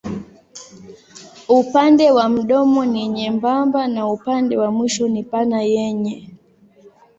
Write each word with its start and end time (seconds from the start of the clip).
Upande 1.49 2.11
wa 2.11 2.29
mdomo 2.29 2.85
ni 2.85 3.07
nyembamba 3.07 3.87
na 3.87 4.07
upande 4.07 4.57
wa 4.57 4.71
mwisho 4.71 5.07
ni 5.07 5.23
pana 5.23 5.61
yenye. 5.61 6.29